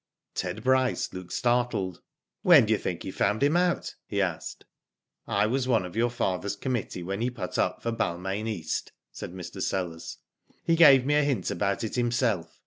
^' 0.31 0.33
Ted 0.33 0.63
Bryce 0.63 1.13
looked 1.13 1.31
startled. 1.31 2.01
"When 2.41 2.65
do 2.65 2.73
you 2.73 2.79
think 2.79 3.03
he 3.03 3.11
found 3.11 3.43
him 3.43 3.55
out?" 3.55 3.93
he 4.07 4.19
asked." 4.19 4.65
I 5.27 5.45
was 5.45 5.67
one 5.67 5.85
of 5.85 5.95
your 5.95 6.09
father's 6.09 6.55
committee 6.55 7.03
when 7.03 7.21
he 7.21 7.29
put 7.29 7.59
up 7.59 7.83
for 7.83 7.91
Balmain 7.91 8.47
East," 8.47 8.93
said 9.11 9.31
Mr. 9.31 9.61
Sellers." 9.61 10.17
He 10.65 10.75
gave 10.75 11.05
me 11.05 11.13
a 11.13 11.23
hint 11.23 11.51
about 11.51 11.83
it 11.83 11.93
himself. 11.97 12.59